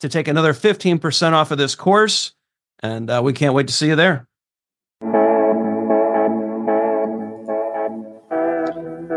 [0.00, 2.32] to take another 15% off of this course.
[2.80, 4.28] And uh, we can't wait to see you there.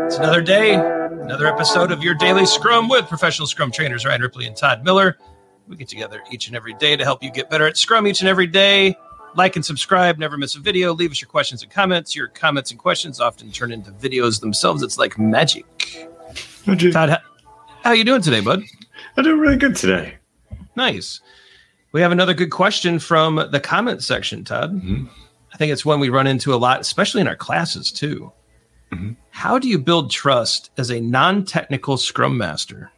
[0.06, 4.46] It's another day, another episode of your daily Scrum with professional Scrum trainers Ryan Ripley
[4.46, 5.18] and Todd Miller.
[5.68, 8.20] We get together each and every day to help you get better at Scrum each
[8.20, 8.96] and every day.
[9.36, 10.92] Like and subscribe, never miss a video.
[10.92, 12.16] Leave us your questions and comments.
[12.16, 14.82] Your comments and questions often turn into videos themselves.
[14.82, 15.64] It's like magic.
[16.66, 16.92] magic.
[16.92, 17.18] Todd, how,
[17.84, 18.64] how you doing today, bud?
[19.16, 20.19] I'm doing really good today.
[20.80, 21.20] Nice.
[21.92, 24.72] We have another good question from the comment section, Todd.
[24.72, 25.08] Mm-hmm.
[25.52, 28.32] I think it's one we run into a lot, especially in our classes too.
[28.90, 29.12] Mm-hmm.
[29.28, 32.90] How do you build trust as a non-technical scrum master?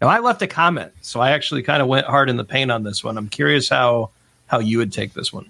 [0.00, 2.72] Now, I left a comment, so I actually kind of went hard in the paint
[2.72, 3.16] on this one.
[3.16, 4.10] I'm curious how
[4.46, 5.48] how you would take this one.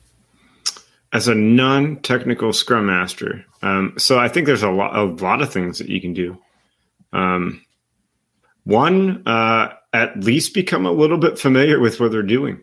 [1.15, 5.51] As a non-technical scrum master, um, so I think there's a lot a lot of
[5.51, 6.37] things that you can do.
[7.15, 7.65] Um,
[8.65, 12.61] one, uh, at least become a little bit familiar with what they're doing.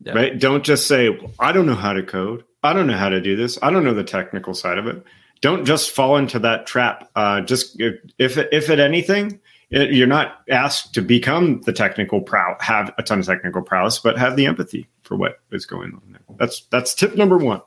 [0.00, 0.12] Yeah.
[0.12, 0.38] Right?
[0.38, 2.44] Don't just say, well, I don't know how to code.
[2.62, 3.58] I don't know how to do this.
[3.62, 5.02] I don't know the technical side of it.
[5.40, 7.10] Don't just fall into that trap.
[7.16, 9.40] Uh, just if, if, at anything,
[9.70, 13.98] it, you're not asked to become the technical prow, have a ton of technical prowess,
[13.98, 16.36] but have the empathy for what is going on there.
[16.38, 17.60] That's that's tip number one.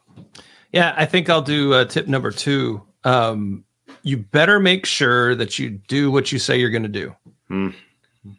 [0.71, 2.81] Yeah, I think I'll do uh, tip number two.
[3.03, 3.65] Um,
[4.03, 7.15] you better make sure that you do what you say you're going to do.
[7.51, 7.73] Mm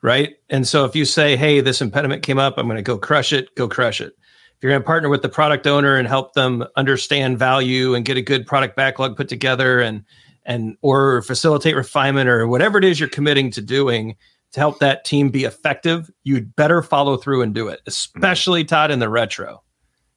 [0.03, 0.37] right?
[0.49, 3.33] And so if you say, hey, this impediment came up, I'm going to go crush
[3.33, 4.13] it, go crush it.
[4.61, 8.05] If you're going to partner with the product owner and help them understand value and
[8.05, 10.05] get a good product backlog put together and
[10.45, 14.17] and or facilitate refinement or whatever it is you're committing to doing
[14.53, 18.91] to help that team be effective, you'd better follow through and do it, especially Todd
[18.91, 19.63] in the retro.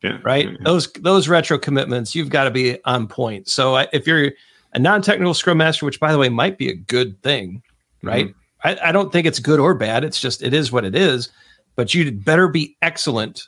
[0.02, 0.50] Yeah, right?
[0.50, 3.48] Yeah, Those those retro commitments, you've got to be on point.
[3.48, 4.32] So if you're
[4.74, 7.62] a non-technical scrum master, which by the way might be a good thing,
[8.02, 8.28] right?
[8.28, 10.04] Mm-hmm I, I don't think it's good or bad.
[10.04, 11.30] It's just it is what it is.
[11.76, 13.48] But you'd better be excellent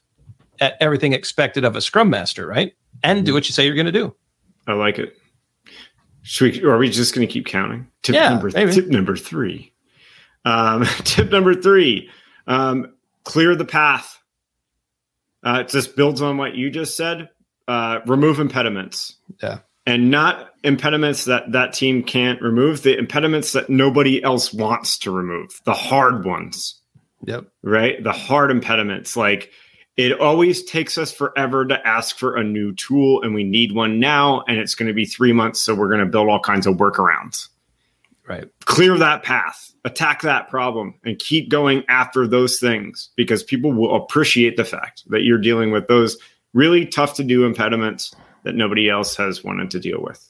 [0.59, 2.73] at everything expected of a scrum master, right?
[3.03, 4.15] And do what you say you're going to do.
[4.67, 5.15] I like it.
[6.23, 7.87] Should we, or are we just going to keep counting?
[8.01, 8.71] Tip yeah, number maybe.
[8.71, 9.71] tip number three.
[10.43, 12.09] Um, tip number three:
[12.47, 12.93] um,
[13.23, 14.19] clear the path.
[15.43, 17.29] Uh, it just builds on what you just said.
[17.67, 19.17] Uh, remove impediments.
[19.41, 24.97] Yeah and not impediments that that team can't remove the impediments that nobody else wants
[24.99, 26.81] to remove the hard ones.
[27.25, 27.45] Yep.
[27.63, 28.03] Right?
[28.03, 29.51] The hard impediments like
[29.97, 33.99] it always takes us forever to ask for a new tool and we need one
[33.99, 36.67] now and it's going to be three months so we're going to build all kinds
[36.67, 37.47] of workarounds.
[38.27, 38.45] Right.
[38.65, 43.95] Clear that path attack that problem and keep going after those things because people will
[43.95, 46.17] appreciate the fact that you're dealing with those
[46.53, 50.25] really tough to do impediments that nobody else has wanted to deal with.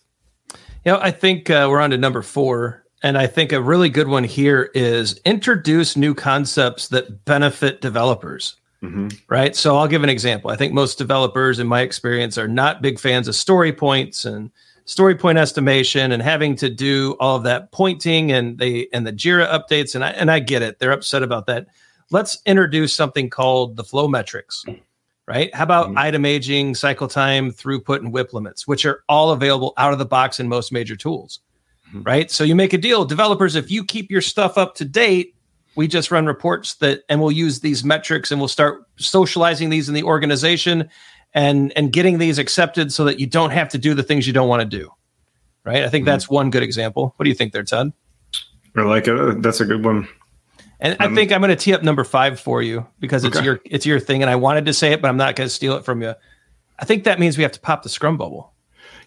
[0.84, 2.84] You know, I think uh, we're on to number four.
[3.04, 8.56] And I think a really good one here is introduce new concepts that benefit developers.
[8.82, 9.10] Mm-hmm.
[9.28, 9.56] Right.
[9.56, 10.50] So I'll give an example.
[10.50, 14.50] I think most developers, in my experience, are not big fans of story points and
[14.86, 19.14] story point estimation and having to do all of that pointing and they and the
[19.14, 19.94] Jira updates.
[19.94, 20.80] And I and I get it.
[20.80, 21.68] They're upset about that.
[22.12, 24.64] Let's introduce something called the flow metrics
[25.28, 25.54] right?
[25.54, 25.98] How about mm-hmm.
[25.98, 30.06] item aging, cycle time, throughput, and WIP limits, which are all available out of the
[30.06, 31.40] box in most major tools,
[31.90, 32.04] mm-hmm.
[32.04, 32.32] right?
[32.32, 35.36] So you make a deal, developers, if you keep your stuff up to date,
[35.76, 39.90] we just run reports that, and we'll use these metrics and we'll start socializing these
[39.90, 40.90] in the organization.
[41.36, 44.34] and and getting these accepted so that you don't have to do the things you
[44.34, 44.90] don't want to do.
[45.66, 45.84] Right?
[45.84, 46.12] I think mm-hmm.
[46.12, 47.14] that's one good example.
[47.18, 47.92] What do you think there, Todd?
[48.76, 49.42] I like it.
[49.42, 50.08] That's a good one.
[50.80, 53.38] And um, I think I'm going to tee up number five for you because it's
[53.38, 53.46] okay.
[53.46, 55.54] your it's your thing, and I wanted to say it, but I'm not going to
[55.54, 56.14] steal it from you.
[56.80, 58.54] I think that means we have to pop the scrum bubble.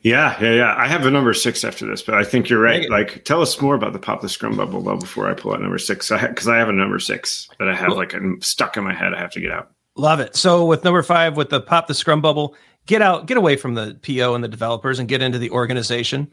[0.03, 0.75] Yeah, yeah, yeah.
[0.77, 2.89] I have a number six after this, but I think you're right.
[2.89, 5.61] Like, tell us more about the pop the scrum bubble though before I pull out
[5.61, 8.77] number six, because I, I, have a number six that I have like I'm stuck
[8.77, 9.13] in my head.
[9.13, 9.71] I have to get out.
[9.97, 10.37] Love it.
[10.37, 12.55] So with number five, with the pop the scrum bubble,
[12.87, 16.31] get out, get away from the PO and the developers, and get into the organization,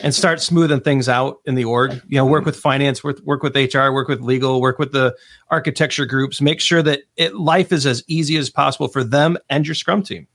[0.00, 1.92] and start smoothing things out in the org.
[2.08, 5.16] You know, work with finance, work work with HR, work with legal, work with the
[5.50, 6.40] architecture groups.
[6.40, 10.02] Make sure that it life is as easy as possible for them and your scrum
[10.02, 10.26] team.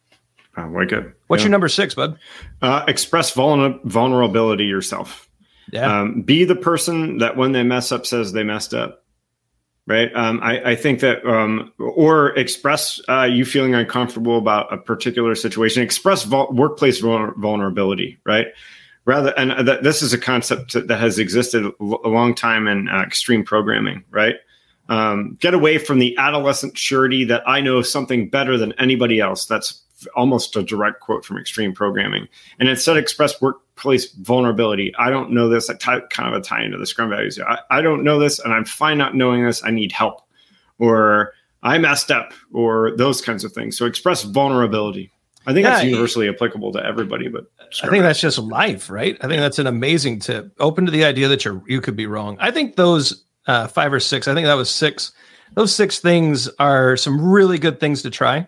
[0.55, 1.05] I like it.
[1.27, 1.45] What's yeah.
[1.45, 2.17] your number six, bud?
[2.61, 5.27] Uh, express vulner- vulnerability yourself.
[5.71, 6.01] Yeah.
[6.01, 9.03] Um, be the person that when they mess up says they messed up.
[9.85, 10.15] Right.
[10.15, 15.35] Um, I, I, think that, um, or express uh, you feeling uncomfortable about a particular
[15.35, 15.83] situation.
[15.83, 18.17] Express vul- workplace vulnerability.
[18.25, 18.47] Right.
[19.05, 23.01] Rather, and th- this is a concept that has existed a long time in uh,
[23.01, 24.03] extreme programming.
[24.09, 24.35] Right.
[24.89, 29.45] Um, get away from the adolescent surety that I know something better than anybody else.
[29.45, 29.81] That's
[30.15, 32.27] almost a direct quote from extreme programming.
[32.59, 34.93] And instead express workplace vulnerability.
[34.97, 35.69] I don't know this.
[35.69, 37.39] I kind of a tie into the scrum values.
[37.39, 39.63] I, I don't know this and i'm fine not knowing this.
[39.63, 40.21] I need help.
[40.79, 42.33] Or i messed up.
[42.51, 43.77] Or those kinds of things.
[43.77, 45.12] So express vulnerability
[45.45, 47.45] i think yeah, that's universally applicable to everybody but
[47.83, 51.03] i think that's just life right i think that's an amazing tip open to the
[51.03, 54.33] idea that you're you could be wrong i think those uh, five or six i
[54.33, 55.11] think that was six
[55.55, 58.47] those six things are some really good things to try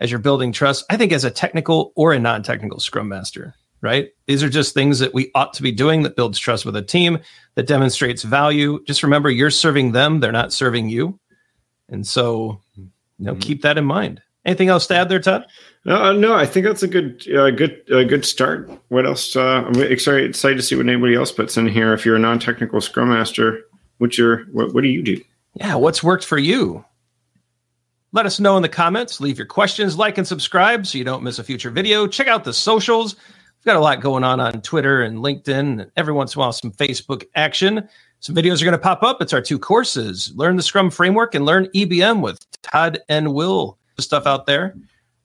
[0.00, 3.54] as you're building trust, I think as a technical or a non technical scrum master,
[3.82, 4.08] right?
[4.26, 6.82] These are just things that we ought to be doing that builds trust with a
[6.82, 7.18] team,
[7.54, 8.82] that demonstrates value.
[8.86, 11.20] Just remember, you're serving them, they're not serving you.
[11.88, 13.40] And so, you know, mm-hmm.
[13.40, 14.22] keep that in mind.
[14.44, 15.46] Anything else to add there, Todd?
[15.86, 18.70] Uh, no, I think that's a good, uh, good, uh, good start.
[18.88, 19.36] What else?
[19.36, 21.92] Uh, I'm excited, excited to see what anybody else puts in here.
[21.92, 23.62] If you're a non-technical scrum master,
[23.98, 25.20] what's your, what, what do you do?
[25.54, 26.84] Yeah, what's worked for you?
[28.12, 29.20] Let us know in the comments.
[29.20, 32.06] Leave your questions, like, and subscribe so you don't miss a future video.
[32.06, 33.16] Check out the socials.
[33.16, 36.40] We've got a lot going on on Twitter and LinkedIn, and every once in a
[36.40, 37.88] while, some Facebook action.
[38.20, 39.20] Some videos are going to pop up.
[39.20, 43.78] It's our two courses Learn the Scrum Framework and Learn EBM with Todd and Will.
[44.00, 44.76] Stuff out there.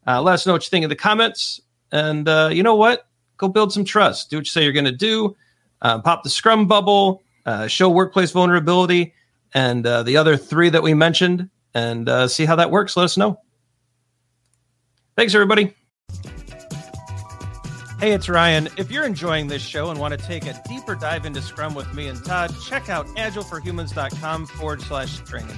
[0.08, 1.62] Uh, let us know what you think in the comments.
[1.92, 3.08] And uh, you know what?
[3.38, 4.30] Go build some trust.
[4.30, 5.36] Do what you say you're going to do.
[5.82, 9.14] Uh, pop the Scrum bubble, uh, show workplace vulnerability,
[9.54, 12.98] and uh, the other three that we mentioned and uh, see how that works.
[12.98, 13.40] Let us know.
[15.16, 15.76] Thanks, everybody.
[18.00, 18.68] Hey, it's Ryan.
[18.78, 21.94] If you're enjoying this show and want to take a deeper dive into Scrum with
[21.94, 25.58] me and Todd, check out agileforhumans.com forward slash training.